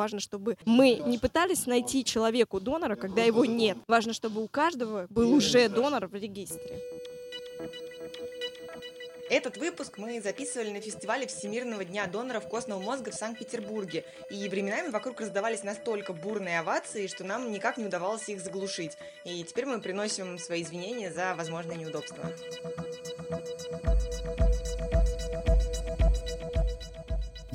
[0.00, 3.76] Важно, чтобы мы не пытались найти человеку донора, когда его нет.
[3.86, 6.80] Важно, чтобы у каждого был уже донор в регистре.
[9.28, 14.88] Этот выпуск мы записывали на фестивале Всемирного дня доноров костного мозга в Санкт-Петербурге, и временами
[14.88, 18.96] вокруг раздавались настолько бурные овации, что нам никак не удавалось их заглушить.
[19.26, 22.24] И теперь мы приносим свои извинения за возможные неудобства.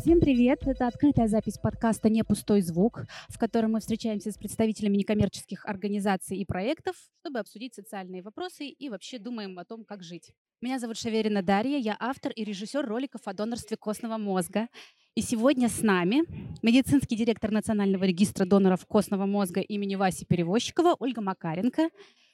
[0.06, 0.60] Всем привет!
[0.68, 6.38] Это открытая запись подкаста «Не пустой звук», в котором мы встречаемся с представителями некоммерческих организаций
[6.38, 10.32] и проектов, чтобы обсудить социальные вопросы и вообще думаем о том, как жить.
[10.62, 14.68] Меня зовут Шаверина Дарья, я автор и режиссер роликов о донорстве костного мозга.
[15.16, 16.22] И сегодня с нами
[16.62, 21.90] медицинский директор Национального регистра доноров костного мозга имени Васи Перевозчикова Ольга Макаренко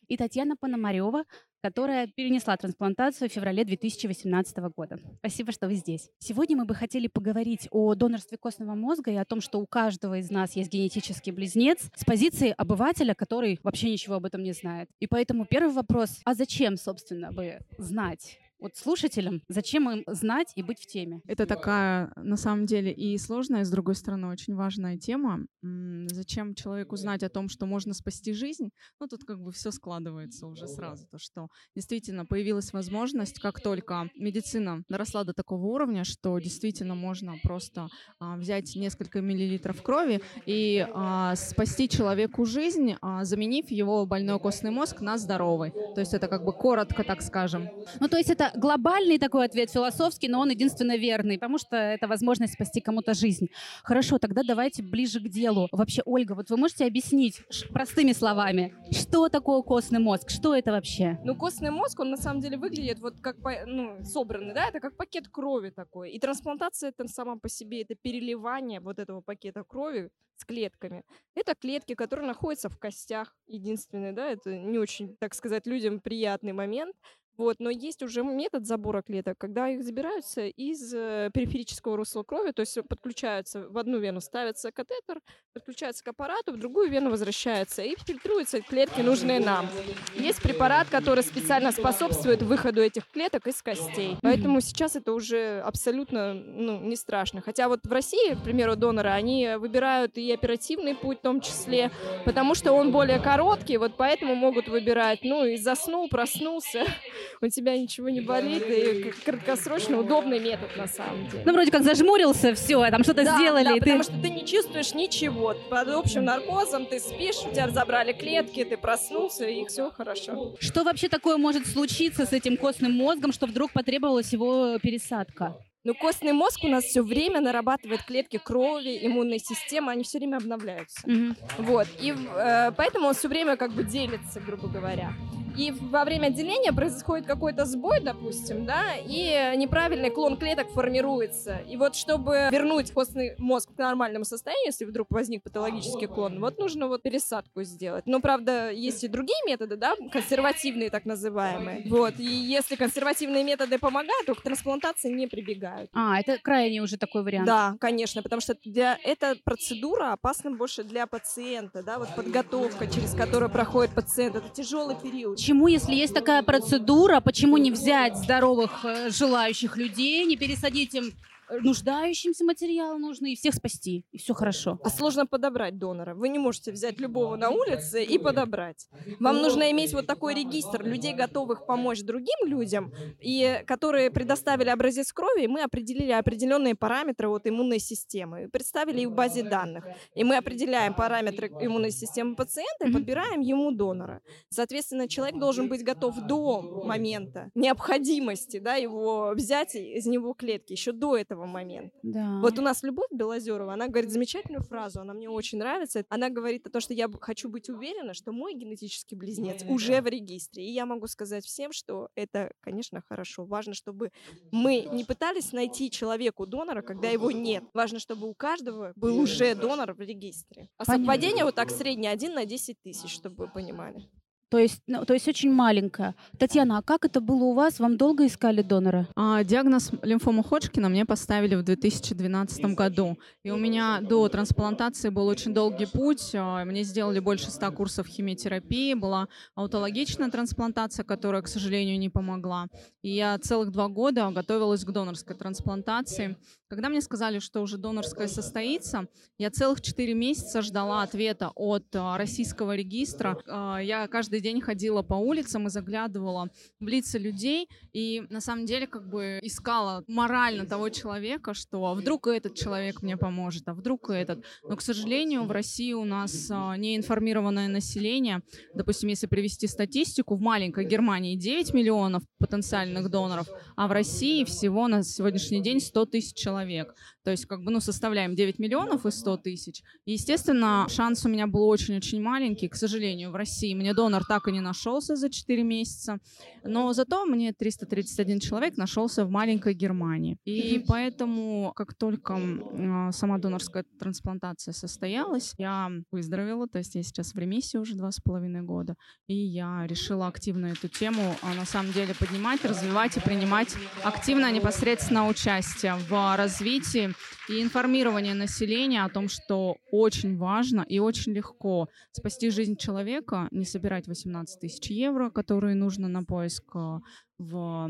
[0.08, 1.24] и Татьяна Пономарева,
[1.62, 4.98] которая перенесла трансплантацию в феврале 2018 года.
[5.20, 6.10] Спасибо, что вы здесь.
[6.20, 10.18] Сегодня мы бы хотели поговорить о донорстве костного мозга и о том, что у каждого
[10.18, 14.90] из нас есть генетический близнец с позиции обывателя, который вообще ничего об этом не знает.
[15.00, 20.62] И поэтому первый вопрос, а зачем, собственно, бы знать вот слушателям, зачем им знать и
[20.62, 21.22] быть в теме?
[21.26, 25.40] Это такая, на самом деле, и сложная, с другой стороны, очень важная тема.
[25.62, 28.70] Зачем человеку знать о том, что можно спасти жизнь?
[29.00, 31.08] Ну, тут как бы все складывается уже сразу.
[31.08, 37.34] То, что действительно появилась возможность, как только медицина доросла до такого уровня, что действительно можно
[37.44, 37.88] просто
[38.20, 44.72] а, взять несколько миллилитров крови и а, спасти человеку жизнь, а, заменив его больной костный
[44.72, 45.72] мозг на здоровый.
[45.72, 47.68] То есть это как бы коротко, так скажем.
[48.00, 52.08] Ну, то есть это глобальный такой ответ, философский, но он единственно верный, потому что это
[52.08, 53.50] возможность спасти кому-то жизнь.
[53.84, 55.68] Хорошо, тогда давайте ближе к делу.
[55.72, 60.30] Вообще, Ольга, вот вы можете объяснить простыми словами, что такое костный мозг?
[60.30, 61.20] Что это вообще?
[61.24, 64.96] Ну, костный мозг, он на самом деле выглядит вот как ну, собранный, да, это как
[64.96, 66.12] пакет крови такой.
[66.12, 70.10] И трансплантация это сама по себе, это переливание вот этого пакета крови
[70.42, 71.04] с клетками.
[71.36, 76.54] Это клетки, которые находятся в костях, единственное, да, это не очень, так сказать, людям приятный
[76.54, 76.96] момент.
[77.42, 82.52] Вот, но есть уже метод забора клеток, когда их забираются из э, периферического русла крови,
[82.52, 87.82] то есть подключаются в одну вену, ставится катетер, подключается к аппарату, в другую вену возвращается
[87.82, 89.68] и фильтруются клетки, нужные нам.
[90.14, 94.18] Есть препарат, который специально способствует выходу этих клеток из костей.
[94.22, 97.42] Поэтому сейчас это уже абсолютно ну, не страшно.
[97.42, 101.90] Хотя вот в России, к примеру, доноры, они выбирают и оперативный путь в том числе,
[102.24, 106.86] потому что он более короткий, вот поэтому могут выбирать, ну и заснул, проснулся,
[107.42, 111.44] у тебя ничего не болит, и краткосрочно удобный метод на самом деле.
[111.46, 113.66] Ну, вроде как зажмурился, все, там что-то да, сделали.
[113.66, 113.80] Да, ты...
[113.80, 115.56] потому что ты не чувствуешь ничего.
[115.70, 120.56] Под общим наркозом ты спишь, у тебя разобрали клетки, ты проснулся, и все хорошо.
[120.60, 125.56] Что вообще такое может случиться с этим костным мозгом, что вдруг потребовалась его пересадка?
[125.84, 130.38] Ну, костный мозг у нас все время нарабатывает клетки крови, иммунной системы, они все время
[130.38, 131.02] обновляются.
[131.08, 131.36] Mm-hmm.
[131.58, 131.88] Вот.
[132.00, 135.14] И э, поэтому он все время как бы делится, грубо говоря
[135.58, 141.58] и во время деления происходит какой-то сбой, допустим, да, и неправильный клон клеток формируется.
[141.70, 146.58] И вот чтобы вернуть костный мозг к нормальному состоянию, если вдруг возник патологический клон, вот
[146.58, 148.06] нужно вот пересадку сделать.
[148.06, 151.84] Но, правда, есть и другие методы, да, консервативные так называемые.
[151.90, 155.90] Вот, и если консервативные методы помогают, то к трансплантации не прибегают.
[155.94, 157.48] А, это крайне уже такой вариант.
[157.48, 163.14] Да, конечно, потому что для, эта процедура опасна больше для пациента, да, вот подготовка, через
[163.14, 165.40] которую проходит пациент, это тяжелый период.
[165.42, 171.14] Почему, если есть такая процедура, почему не взять здоровых э, желающих людей, не пересадить им
[171.60, 174.80] нуждающимся материал нужно и всех спасти, и все хорошо.
[174.84, 176.16] А сложно подобрать донора.
[176.16, 178.88] Вы не можете взять любого на улице и подобрать.
[179.20, 185.12] Вам нужно иметь вот такой регистр людей, готовых помочь другим людям, и которые предоставили образец
[185.12, 189.86] крови, и мы определили определенные параметры вот иммунной системы, и представили их в базе данных.
[190.16, 194.22] И мы определяем параметры иммунной системы пациента и подбираем ему донора.
[194.50, 200.92] Соответственно, человек должен быть готов до момента необходимости да, его взять из него клетки, еще
[200.92, 201.98] до этого этого момента.
[202.04, 202.40] Да.
[202.42, 206.04] Вот у нас Любовь Белозерова, она говорит замечательную фразу, она мне очень нравится.
[206.10, 210.08] Она говорит о том, что я хочу быть уверена, что мой генетический близнец уже в
[210.08, 210.66] регистре.
[210.66, 213.46] И я могу сказать всем, что это, конечно, хорошо.
[213.46, 214.12] Важно, чтобы
[214.52, 217.64] мы не пытались найти человеку донора, когда его нет.
[217.74, 220.70] Важно, чтобы у каждого был уже донор в регистре.
[220.78, 224.10] А совпадение вот так среднее один на 10 тысяч, чтобы вы понимали.
[224.52, 226.14] То есть, ну, то есть очень маленькая.
[226.38, 227.80] Татьяна, а как это было у вас?
[227.80, 229.08] Вам долго искали донора?
[229.16, 233.18] А, диагноз лимфома Ходжкина мне поставили в 2012 году.
[233.46, 236.32] И у меня до трансплантации был очень долгий путь.
[236.34, 238.94] А, мне сделали больше 100 курсов химиотерапии.
[238.94, 242.68] Была аутологичная трансплантация, которая, к сожалению, не помогла.
[243.04, 246.36] И я целых два года готовилась к донорской трансплантации.
[246.68, 249.08] Когда мне сказали, что уже донорская состоится,
[249.38, 253.38] я целых четыре месяца ждала ответа от а, российского регистра.
[253.48, 256.50] А, я каждый день ходила по улицам и заглядывала
[256.80, 261.94] в лица людей, и на самом деле как бы искала морально того человека, что а
[261.94, 264.44] вдруг этот человек мне поможет, а вдруг этот.
[264.64, 268.42] Но, к сожалению, в России у нас неинформированное население.
[268.74, 274.88] Допустим, если привести статистику, в маленькой Германии 9 миллионов потенциальных доноров, а в России всего
[274.88, 276.94] на сегодняшний день 100 тысяч человек.
[277.24, 279.84] То есть, как бы, ну, составляем 9 миллионов и 100 тысяч.
[280.06, 282.68] И, естественно, шанс у меня был очень-очень маленький.
[282.68, 286.20] К сожалению, в России мне донор так и не нашелся за 4 месяца.
[286.64, 290.38] Но зато мне 331 человек нашелся в маленькой Германии.
[290.46, 296.68] И поэтому, как только э, сама донорская трансплантация состоялась, я выздоровела.
[296.68, 298.96] То есть я сейчас в ремиссии уже 2,5 года.
[299.28, 304.52] И я решила активно эту тему, а, на самом деле, поднимать, развивать и принимать активно
[304.52, 307.11] непосредственно участие в развитии
[307.50, 313.66] и информирование населения о том, что очень важно и очень легко спасти жизнь человека, не
[313.66, 317.00] собирать 18 тысяч евро, которые нужно на поиск э,
[317.42, 317.90] в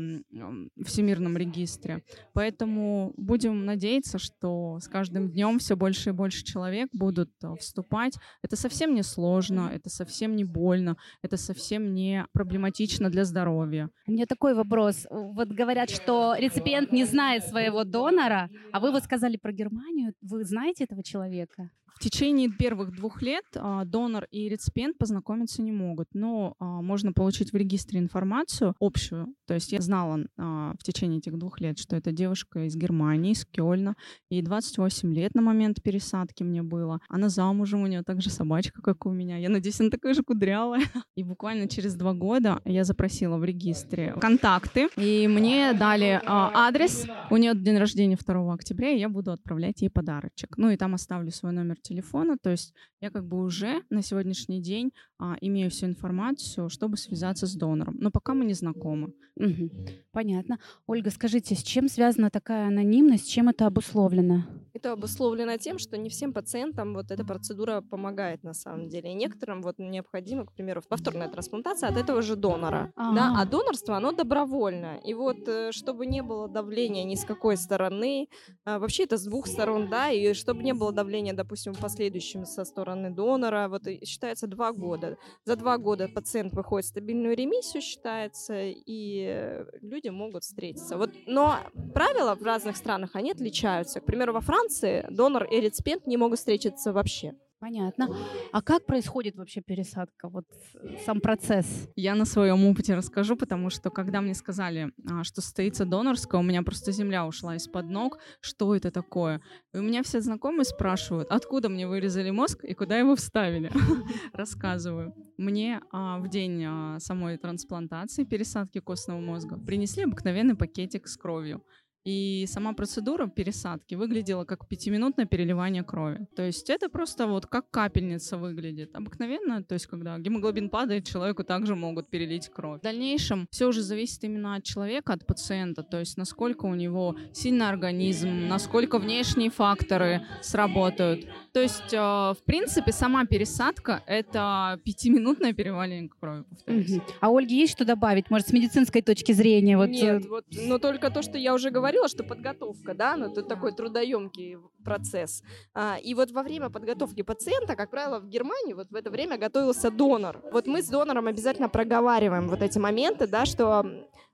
[0.84, 2.02] всемирном регистре.
[2.32, 8.18] Поэтому будем надеяться, что с каждым днем все больше и больше человек будут э, вступать.
[8.42, 13.90] Это совсем не сложно, это совсем не больно, это совсем не проблематично для здоровья.
[14.06, 15.06] У меня такой вопрос.
[15.10, 20.14] Вот говорят, что реципиент не знает своего донора, а вы вот сказали про Германию.
[20.22, 21.70] Вы знаете этого человека?
[22.02, 27.12] В течение первых двух лет а, донор и реципиент познакомиться не могут, но а, можно
[27.12, 29.36] получить в регистре информацию общую.
[29.46, 33.30] То есть я знала а, в течение этих двух лет, что это девушка из Германии,
[33.30, 33.94] из Кёльна,
[34.30, 36.98] ей 28 лет на момент пересадки мне было.
[37.08, 39.36] Она замужем, у нее также собачка, как у меня.
[39.36, 40.82] Я надеюсь, она такая же кудрявая.
[41.14, 47.06] И буквально через два года я запросила в регистре контакты, и мне дали адрес.
[47.30, 50.56] У нее день рождения 2 октября, и я буду отправлять ей подарочек.
[50.56, 51.91] Ну и там оставлю свой номер телефона,
[52.38, 54.92] то есть я как бы уже на сегодняшний день
[55.40, 57.96] имею всю информацию, чтобы связаться с донором.
[58.00, 59.12] Но пока мы не знакомы.
[59.36, 59.70] Угу.
[60.12, 60.58] Понятно.
[60.86, 64.44] Ольга, скажите, с чем связана такая анонимность, чем это обусловлено?
[64.74, 69.10] Это обусловлено тем, что не всем пациентам вот эта процедура помогает на самом деле.
[69.10, 72.92] И некоторым вот необходимо, к примеру, повторная трансплантация от этого же донора.
[72.96, 73.16] Ага.
[73.16, 73.34] Да?
[73.38, 74.98] А донорство, оно добровольно.
[75.04, 78.28] И вот э, чтобы не было давления ни с какой стороны,
[78.64, 82.44] а, вообще это с двух сторон, да, и чтобы не было давления, допустим, в последующем
[82.44, 85.11] со стороны донора, вот считается два года.
[85.44, 90.96] За два года пациент выходит в стабильную ремиссию, считается, и люди могут встретиться.
[90.96, 91.58] Вот, но
[91.94, 94.00] правила в разных странах, они отличаются.
[94.00, 97.34] К примеру, во Франции донор и реципиент не могут встретиться вообще.
[97.62, 98.08] Понятно.
[98.50, 100.28] А как происходит вообще пересадка?
[100.28, 101.88] Вот э, сам процесс?
[101.94, 106.42] Я на своем опыте расскажу, потому что когда мне сказали, а, что состоится донорская, у
[106.42, 108.18] меня просто земля ушла из-под ног.
[108.40, 109.40] Что это такое?
[109.72, 113.70] И у меня все знакомые спрашивают, откуда мне вырезали мозг и куда его вставили.
[114.32, 115.14] Рассказываю.
[115.38, 121.62] Мне а, в день а, самой трансплантации, пересадки костного мозга, принесли обыкновенный пакетик с кровью.
[122.04, 126.26] И сама процедура пересадки выглядела как пятиминутное переливание крови.
[126.34, 128.94] То есть это просто вот как капельница выглядит.
[128.94, 132.80] Обыкновенно, то есть когда гемоглобин падает, человеку также могут перелить кровь.
[132.80, 137.16] В дальнейшем все уже зависит именно от человека, от пациента, то есть насколько у него
[137.32, 141.26] сильный организм, насколько внешние факторы сработают.
[141.52, 147.00] То есть, э, в принципе, сама пересадка— это пятиминутное переливание крови, повторюсь.
[147.20, 149.76] А Ольге есть что добавить, может, с медицинской точки зрения?
[149.76, 149.88] Вот...
[149.88, 153.26] Нет, э, вот, но только то, что я уже говорила, говорила, что подготовка, да, ну,
[153.26, 155.42] это такой трудоемкий процесс.
[155.74, 159.36] А, и вот во время подготовки пациента, как правило, в Германии вот в это время
[159.36, 160.40] готовился донор.
[160.52, 163.84] Вот мы с донором обязательно проговариваем вот эти моменты, да, что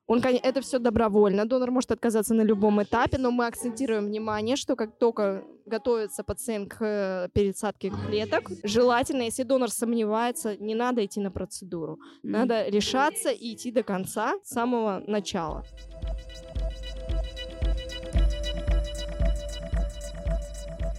[0.06, 4.76] он, это все добровольно, донор может отказаться на любом этапе, но мы акцентируем внимание, что
[4.76, 11.20] как только готовится пациент к э, пересадке клеток, желательно, если донор сомневается, не надо идти
[11.20, 11.98] на процедуру.
[12.22, 15.64] Надо решаться и идти до конца, с самого начала.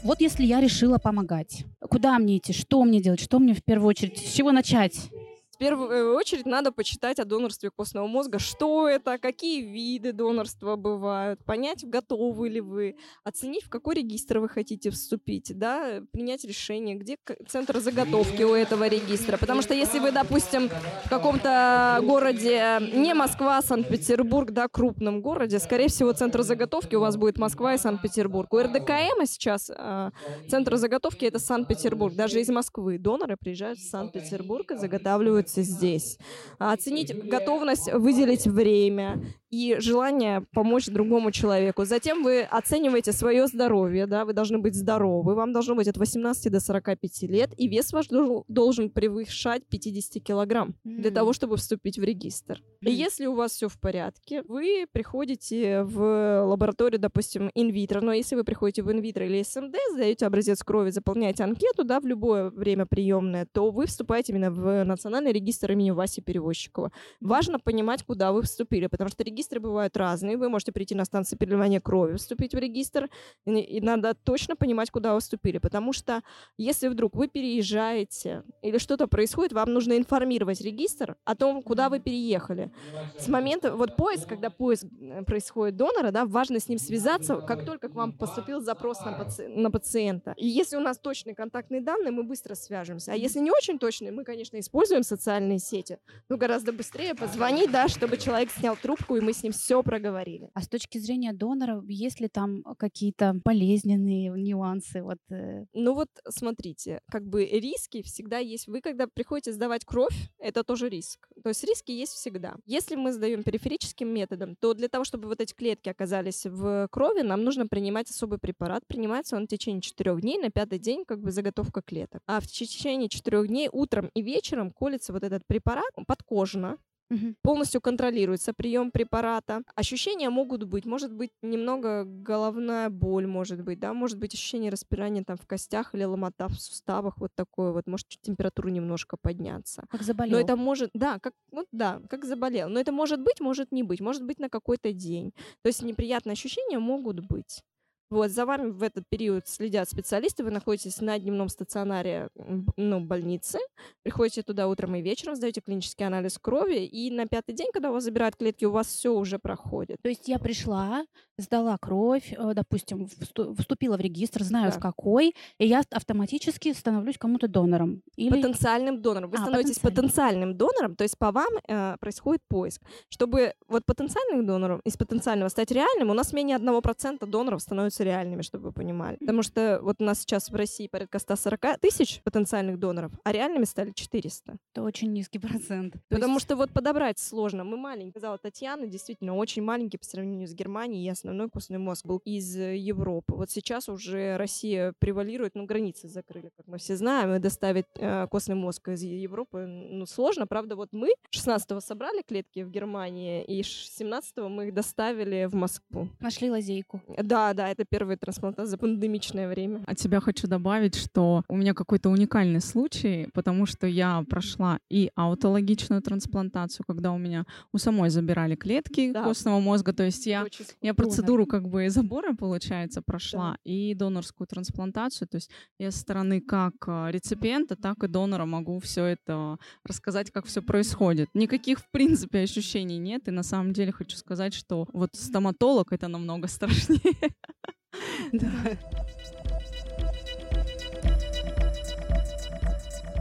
[0.02, 3.90] Вот если я решила помогать, куда мне идти, что мне делать, что мне в первую
[3.90, 5.10] очередь, с чего начать?
[5.60, 11.88] Первую очередь надо почитать о донорстве костного мозга, что это, какие виды донорства бывают, понять,
[11.88, 17.80] готовы ли вы, оценить, в какой регистр вы хотите вступить, да, принять решение, где центр
[17.80, 19.38] заготовки у этого регистра.
[19.38, 20.70] Потому что если вы, допустим,
[21.06, 27.02] в каком-то городе, не Москва, а Санкт-Петербург, да, крупном городе, скорее всего, центр заготовки у
[27.02, 28.54] вас будет Москва и Санкт-Петербург.
[28.54, 30.12] У РДКМ сейчас э,
[30.48, 32.16] центр заготовки это Санкт-Петербург.
[32.16, 36.18] Даже из Москвы доноры приезжают в Санкт-Петербург и заготавливают находится здесь.
[36.60, 41.86] А оценить готовность выделить время и желание помочь другому человеку.
[41.86, 46.52] Затем вы оцениваете свое здоровье, да, вы должны быть здоровы, вам должно быть от 18
[46.52, 48.08] до 45 лет, и вес ваш
[48.48, 51.02] должен превышать 50 килограмм mm-hmm.
[51.02, 52.62] для того, чтобы вступить в регистр.
[52.82, 52.90] Mm-hmm.
[52.90, 58.36] И если у вас все в порядке, вы приходите в лабораторию, допустим, инвитро, но если
[58.36, 62.86] вы приходите в инвитро или СМД, сдаете образец крови, заполняете анкету, да, в любое время
[62.86, 66.92] приемное, то вы вступаете именно в национальный регистр имени Васи Перевозчикова.
[67.22, 70.38] Важно понимать, куда вы вступили, потому что регистры бывают разные.
[70.38, 73.10] Вы можете прийти на станцию переливания крови, вступить в регистр,
[73.46, 76.22] и, и надо точно понимать, куда вы вступили, потому что
[76.58, 82.00] если вдруг вы переезжаете или что-то происходит, вам нужно информировать регистр о том, куда вы
[82.00, 82.72] переехали.
[83.18, 87.66] С момента, вот поиск, когда поиск э, происходит донора, да, важно с ним связаться, как
[87.66, 90.34] только к вам поступил запрос на, паци- на пациента.
[90.38, 93.14] И если у нас точные контактные данные, мы быстро свяжемся.
[93.14, 95.29] А если не очень точные, мы, конечно, используем социальные
[95.60, 95.98] сети,
[96.30, 100.50] но гораздо быстрее позвонить, да, чтобы человек снял трубку, и мы с ним все проговорили.
[100.54, 105.04] А с точки зрения донора, есть ли там какие-то болезненные нюансы?
[105.04, 105.66] Вот, э...
[105.74, 108.68] Ну вот смотрите, как бы риски всегда есть.
[108.68, 111.28] Вы когда приходите сдавать кровь, это тоже риск.
[111.44, 112.56] То есть риски есть всегда.
[112.66, 117.22] Если мы сдаем периферическим методом, то для того, чтобы вот эти клетки оказались в крови,
[117.22, 118.86] нам нужно принимать особый препарат.
[118.88, 122.22] Принимается он в течение четырех дней, на пятый день как бы заготовка клеток.
[122.26, 126.78] А в течение четырех дней утром и вечером колется вот этот препарат подкожно,
[127.12, 127.36] Угу.
[127.42, 129.64] Полностью контролируется прием препарата.
[129.76, 135.24] Ощущения могут быть, может быть немного головная боль, может быть, да, может быть ощущение распирания
[135.24, 139.86] там в костях или ломота в суставах, вот такое вот, может температуру немножко подняться.
[139.90, 140.38] Как заболел.
[140.38, 142.70] Но это может, да, как, вот да, как заболел.
[142.70, 145.34] Но это может быть, может не быть, может быть на какой-то день.
[145.64, 147.64] То есть неприятные ощущения могут быть.
[148.10, 152.30] Вот, за вами в этот период следят специалисты, вы находитесь на дневном стационаре
[152.76, 153.60] ну, больницы,
[154.02, 157.94] приходите туда утром и вечером, сдаете клинический анализ крови, и на пятый день, когда у
[157.94, 159.98] вас забирают клетки, у вас все уже проходит.
[160.02, 161.06] То есть я пришла,
[161.38, 164.78] сдала кровь, э, допустим, вступила в регистр, знаю да.
[164.78, 168.02] в какой, и я автоматически становлюсь кому-то донором.
[168.16, 168.30] Или...
[168.30, 169.30] Потенциальным донором.
[169.30, 170.10] Вы а, становитесь потенциальным.
[170.10, 172.82] потенциальным донором, то есть по вам э, происходит поиск.
[173.10, 178.04] Чтобы вот потенциальным донором из потенциального стать реальным, у нас менее 1% доноров становится становятся
[178.04, 179.18] реальными, чтобы вы понимали.
[179.18, 183.66] Потому что вот у нас сейчас в России порядка 140 тысяч потенциальных доноров, а реальными
[183.66, 184.58] стали 400.
[184.74, 185.96] Это очень низкий процент.
[186.10, 186.46] Потому есть...
[186.46, 187.64] что вот подобрать сложно.
[187.64, 188.12] Мы маленькие.
[188.12, 192.56] Сказала Татьяна, действительно, очень маленький по сравнению с Германией, и основной костный мозг был из
[192.58, 193.34] э, Европы.
[193.36, 198.28] Вот сейчас уже Россия превалирует, ну, границы закрыли, как мы все знаем, и доставить э,
[198.28, 200.48] костный мозг из Европы, ну, сложно.
[200.48, 206.10] Правда, вот мы 16-го собрали клетки в Германии, и 17-го мы их доставили в Москву.
[206.20, 207.02] Нашли лазейку.
[207.18, 209.84] Да, да, это первая трансплантация за пандемичное время.
[209.86, 215.12] От себя хочу добавить, что у меня какой-то уникальный случай, потому что я прошла и
[215.16, 219.24] аутологичную трансплантацию, когда у меня у самой забирали клетки да.
[219.24, 220.46] костного мозга, то есть я,
[220.82, 223.58] я процедуру как бы забора, получается, прошла, да.
[223.64, 228.80] и донорскую трансплантацию, то есть я со стороны как а, реципиента, так и донора могу
[228.80, 231.30] все это рассказать, как все происходит.
[231.34, 236.08] Никаких, в принципе, ощущений нет, и на самом деле хочу сказать, что вот стоматолог— это
[236.08, 237.00] намного страшнее.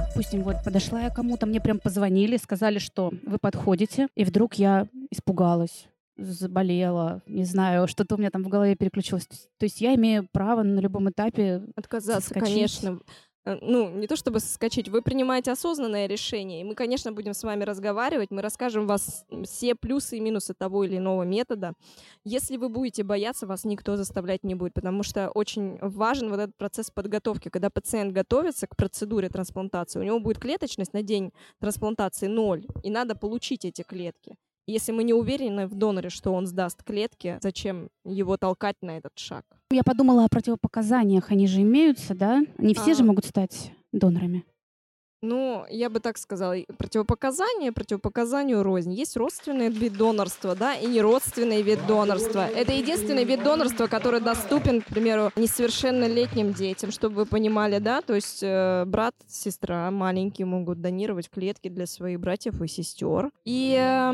[0.09, 4.89] Допустим, вот подошла я кому-то, мне прям позвонили, сказали, что вы подходите, и вдруг я
[5.11, 9.27] испугалась заболела, не знаю, что-то у меня там в голове переключилось.
[9.27, 12.81] То есть я имею право на любом этапе отказаться, соскочить.
[12.81, 13.01] конечно.
[13.49, 17.43] Э, ну, не то чтобы соскочить, вы принимаете осознанное решение, и мы, конечно, будем с
[17.43, 21.73] вами разговаривать, мы расскажем вас все плюсы и минусы того или иного метода.
[22.25, 26.57] Если вы будете бояться, вас никто заставлять не будет, потому что очень важен вот этот
[26.57, 27.49] процесс подготовки.
[27.49, 32.91] Когда пациент готовится к процедуре трансплантации, у него будет клеточность на день трансплантации ноль, и
[32.91, 34.37] надо получить эти клетки.
[34.69, 39.19] Если мы не уверены в доноре, что он сдаст клетки, зачем его толкать на этот
[39.19, 39.47] шаг?
[39.71, 41.31] Я подумала о противопоказаниях.
[41.31, 42.43] Они же имеются, да?
[42.59, 42.95] Не все а...
[42.95, 44.45] же могут стать донорами.
[45.21, 48.93] Ну, я бы так сказала, противопоказания противопоказанию рознь.
[48.93, 52.47] Есть родственный вид донорства, да, и неродственный вид донорства.
[52.47, 58.15] Это единственный вид донорства, который доступен, к примеру, несовершеннолетним детям, чтобы вы понимали, да, то
[58.15, 63.31] есть э, брат, сестра маленькие могут донировать клетки для своих братьев и сестер.
[63.45, 64.13] И э,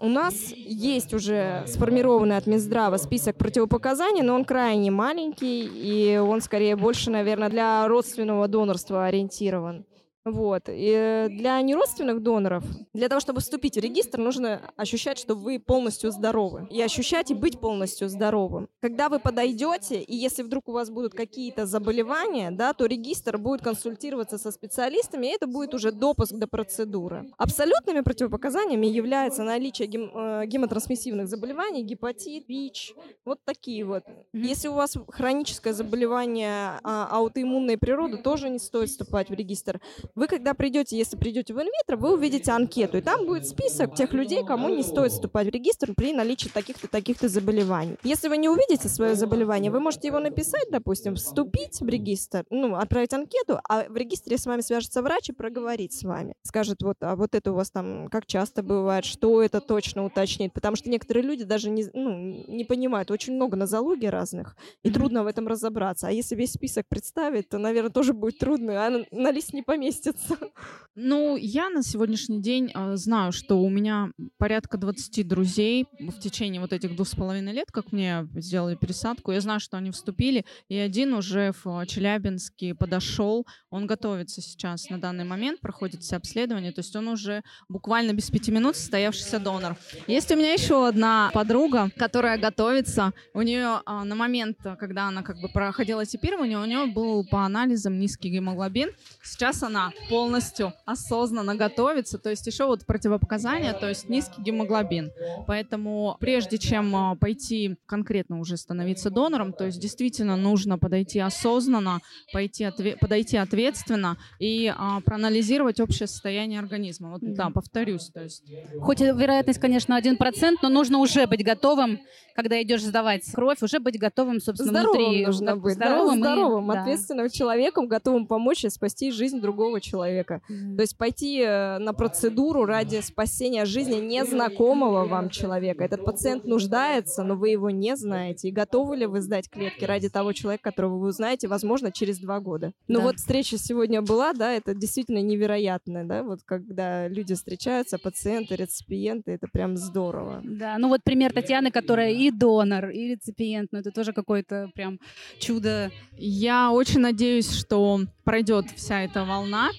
[0.00, 6.40] у нас есть уже сформированный от Минздрава список противопоказаний, но он крайне маленький, и он
[6.40, 9.84] скорее больше, наверное, для родственного донорства ориентирован.
[10.24, 10.64] Вот.
[10.68, 12.64] И для неродственных доноров,
[12.94, 16.66] для того, чтобы вступить в регистр, нужно ощущать, что вы полностью здоровы.
[16.70, 18.68] И ощущать и быть полностью здоровым.
[18.80, 23.62] Когда вы подойдете, и если вдруг у вас будут какие-то заболевания, да, то регистр будет
[23.62, 27.30] консультироваться со специалистами, и это будет уже допуск до процедуры.
[27.36, 34.04] Абсолютными противопоказаниями является наличие гем, э, гемотрансмиссивных заболеваний, гепатит, ВИЧ, вот такие вот.
[34.32, 39.80] Если у вас хроническое заболевание а, аутоиммунной природы, тоже не стоит вступать в регистр.
[40.14, 44.12] Вы, когда придете, если придете в инвитро, вы увидите анкету, и там будет список тех
[44.12, 47.96] людей, кому не стоит вступать в регистр при наличии таких-то, таких-то заболеваний.
[48.04, 52.76] Если вы не увидите свое заболевание, вы можете его написать, допустим, вступить в регистр, ну,
[52.76, 56.36] отправить анкету, а в регистре с вами свяжется врач и проговорит с вами.
[56.42, 60.52] Скажет, вот, а вот это у вас там как часто бывает, что это точно уточнит,
[60.52, 64.92] потому что некоторые люди даже не, ну, не понимают, очень много на залоге разных, и
[64.92, 66.06] трудно в этом разобраться.
[66.06, 69.62] А если весь список представить, то, наверное, тоже будет трудно, а на, на лист не
[69.62, 70.36] поместится месяца.
[70.96, 76.60] Ну, я на сегодняшний день э, знаю, что у меня порядка 20 друзей в течение
[76.60, 79.32] вот этих двух с половиной лет, как мне сделали пересадку.
[79.32, 83.44] Я знаю, что они вступили, и один уже в Челябинске подошел.
[83.70, 88.30] Он готовится сейчас на данный момент, проходит все обследования, то есть он уже буквально без
[88.30, 89.76] пяти минут состоявшийся донор.
[90.06, 93.12] Есть у меня еще одна подруга, которая готовится.
[93.34, 97.44] У нее а, на момент, когда она как бы проходила типирование, у нее был по
[97.44, 98.90] анализам низкий гемоглобин.
[99.20, 105.12] Сейчас она полностью осознанно готовится, то есть еще вот противопоказания, то есть низкий гемоглобин.
[105.46, 112.00] Поэтому прежде чем а, пойти конкретно уже становиться донором, то есть действительно нужно подойти осознанно,
[112.32, 117.10] пойти отве- подойти ответственно и а, проанализировать общее состояние организма.
[117.12, 118.42] Вот да, повторюсь, то есть.
[118.80, 121.98] Хоть вероятность, конечно, 1%, но нужно уже быть готовым
[122.34, 125.26] когда идешь сдавать кровь, уже быть готовым, собственно, здоровым внутри.
[125.26, 127.32] нужно быть, здоровым, да, здоровым, и, ответственным да.
[127.32, 130.40] человеком, готовым помочь и спасти жизнь другого человека.
[130.48, 135.84] То есть пойти э, на процедуру ради спасения жизни незнакомого вам человека.
[135.84, 138.48] Этот пациент нуждается, но вы его не знаете.
[138.48, 142.40] И готовы ли вы сдать клетки ради того человека, которого вы узнаете, возможно, через два
[142.40, 142.72] года?
[142.88, 143.04] Ну да.
[143.04, 149.32] вот встреча сегодня была, да, это действительно невероятно, да, вот когда люди встречаются, пациенты, реципиенты,
[149.32, 150.40] это прям здорово.
[150.44, 153.70] Да, ну вот пример Татьяны, которая и донор, и реципиент.
[153.72, 154.98] Ну, это тоже какое-то прям
[155.38, 155.90] чудо.
[156.16, 159.70] Я очень надеюсь, что пройдет вся эта волна,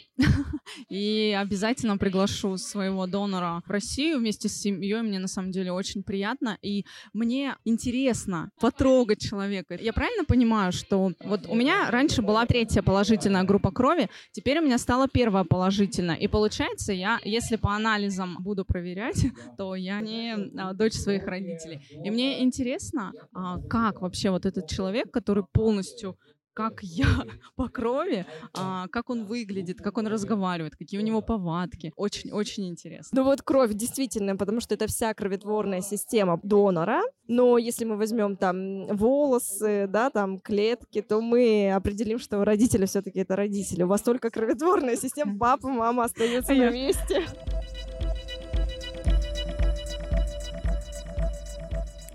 [0.89, 5.01] и обязательно приглашу своего донора в Россию вместе с семьей.
[5.01, 9.75] Мне на самом деле очень приятно, и мне интересно потрогать человека.
[9.75, 14.63] Я правильно понимаю, что вот у меня раньше была третья положительная группа крови, теперь у
[14.63, 16.15] меня стала первая положительная.
[16.15, 19.25] И получается, я, если по анализам буду проверять,
[19.57, 21.81] то я не а, дочь своих родителей.
[22.03, 26.17] И мне интересно, а, как вообще вот этот человек, который полностью
[26.55, 27.05] как я
[27.55, 31.91] по крови, а, как он выглядит, как он разговаривает, какие у него повадки.
[31.95, 33.19] Очень-очень интересно.
[33.19, 37.01] Ну вот кровь действительно, потому что это вся кроветворная система донора.
[37.27, 43.19] Но если мы возьмем там волосы, да, там клетки, то мы определим, что родители все-таки
[43.19, 43.83] это родители.
[43.83, 47.25] У вас только кроветворная система, папа, мама остаются на месте.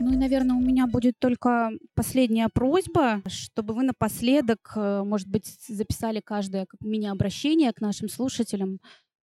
[0.01, 5.45] Ну и, наверное, у меня будет только последняя просьба, чтобы вы напоследок, э, может быть,
[5.69, 8.79] записали каждое мини-обращение к нашим слушателям,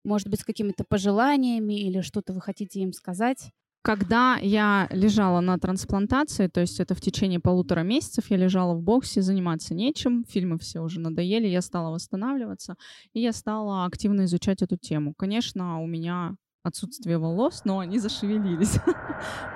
[0.05, 3.53] может быть, с какими-то пожеланиями или что-то вы хотите им сказать.
[3.83, 8.83] Когда я лежала на трансплантации, то есть это в течение полутора месяцев, я лежала в
[8.83, 12.75] боксе, заниматься нечем, фильмы все уже надоели, я стала восстанавливаться,
[13.13, 15.15] и я стала активно изучать эту тему.
[15.17, 16.35] Конечно, у меня
[16.65, 18.79] отсутствие волос, но они зашевелились.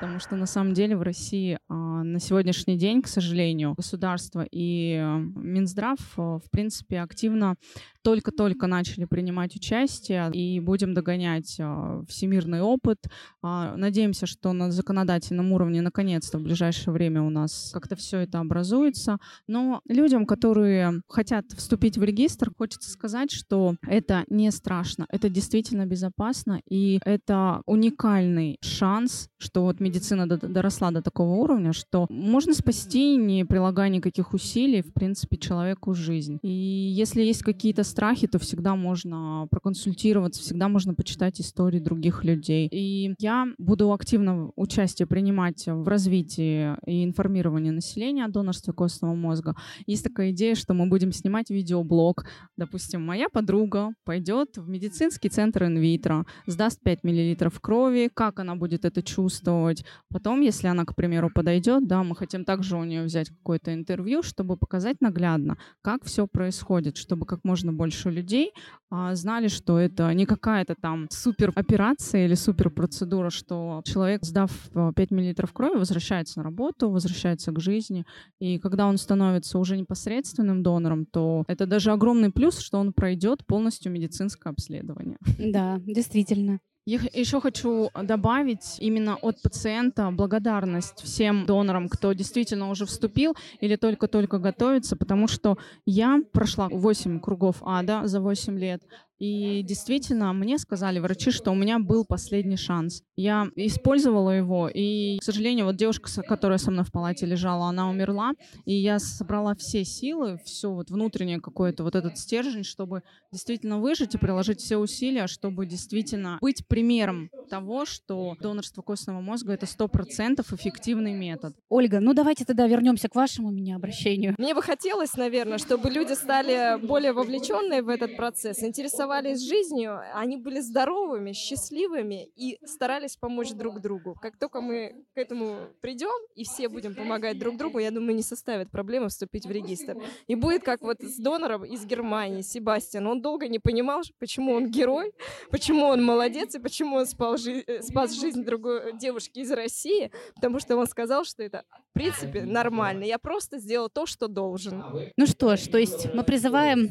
[0.00, 4.94] потому что на самом деле в России а, на сегодняшний день, к сожалению, государство и
[4.94, 7.56] э, Минздрав, э, в принципе, активно
[8.02, 12.98] только-только начали принимать участие и будем догонять э, всемирный опыт.
[13.42, 18.38] Э, надеемся, что на законодательном уровне наконец-то в ближайшее время у нас как-то все это
[18.38, 19.18] образуется.
[19.46, 25.84] Но людям, которые хотят вступить в регистр, хочется сказать, что это не страшно, это действительно
[25.84, 33.16] безопасно и это уникальный шанс, что вот медицина доросла до такого уровня, что можно спасти,
[33.16, 36.38] не прилагая никаких усилий, в принципе, человеку жизнь.
[36.42, 42.68] И если есть какие-то страхи, то всегда можно проконсультироваться, всегда можно почитать истории других людей.
[42.70, 49.56] И я буду активно участие принимать в развитии и информировании населения о донорстве костного мозга.
[49.86, 52.24] Есть такая идея, что мы будем снимать видеоблог.
[52.56, 58.84] Допустим, моя подруга пойдет в медицинский центр инвитро, сдаст 5 мл крови, как она будет
[58.84, 59.79] это чувствовать.
[60.12, 64.22] Потом, если она, к примеру, подойдет, да, мы хотим также у нее взять какое-то интервью,
[64.22, 68.52] чтобы показать наглядно, как все происходит, чтобы как можно больше людей
[68.90, 74.50] а, знали, что это не какая-то там супер операция или супер процедура, что человек, сдав
[74.72, 78.04] 5 э, мл крови, возвращается на работу, возвращается к жизни.
[78.40, 83.46] И когда он становится уже непосредственным донором, то это даже огромный плюс, что он пройдет
[83.46, 85.18] полностью медицинское обследование.
[85.38, 86.60] Да, действительно.
[86.86, 93.76] Я еще хочу добавить именно от пациента благодарность всем донорам, кто действительно уже вступил или
[93.76, 98.82] только-только готовится, потому что я прошла 8 кругов ада за 8 лет,
[99.20, 103.02] и действительно, мне сказали врачи, что у меня был последний шанс.
[103.16, 107.90] Я использовала его, и, к сожалению, вот девушка, которая со мной в палате лежала, она
[107.90, 108.32] умерла,
[108.64, 114.14] и я собрала все силы, все вот внутреннее какое-то вот этот стержень, чтобы действительно выжить
[114.14, 119.86] и приложить все усилия, чтобы действительно быть примером того, что донорство костного мозга— это сто
[119.86, 121.54] процентов эффективный метод.
[121.68, 124.34] Ольга, ну давайте тогда вернемся к вашему меня обращению.
[124.38, 130.00] Мне бы хотелось, наверное, чтобы люди стали более вовлеченные в этот процесс, интересовались оставались жизнью,
[130.14, 134.14] они были здоровыми, счастливыми и старались помочь друг другу.
[134.20, 138.22] Как только мы к этому придем и все будем помогать друг другу, я думаю, не
[138.22, 139.96] составит проблемы вступить в регистр.
[140.28, 143.06] И будет как вот с донором из Германии, Себастьян.
[143.06, 145.12] Он долго не понимал, почему он герой,
[145.50, 150.12] почему он молодец и почему он спал жи- э, спас жизнь другой девушки из России,
[150.36, 153.04] потому что он сказал, что это в принципе нормально.
[153.04, 154.84] Я просто сделал то, что должен.
[155.16, 156.88] Ну что ж, то есть мы призываем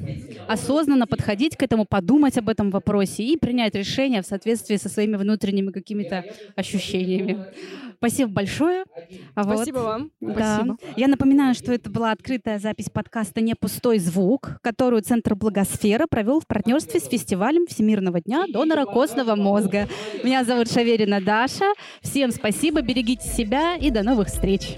[0.48, 4.90] осознанно подходить к этому, подумать подумать об этом вопросе и принять решение в соответствии со
[4.90, 7.46] своими внутренними какими-то ощущениями.
[7.98, 8.86] Спасибо большое.
[9.34, 9.86] Спасибо вот.
[9.86, 10.12] вам.
[10.20, 10.34] Да.
[10.34, 10.78] Спасибо.
[10.98, 16.40] Я напоминаю, что это была открытая запись подкаста «Не пустой звук», которую Центр Благосфера провел
[16.40, 19.88] в партнерстве с фестивалем Всемирного дня донора костного мозга.
[20.24, 21.74] Меня зовут Шаверина Даша.
[22.02, 24.78] Всем спасибо, берегите себя и до новых встреч.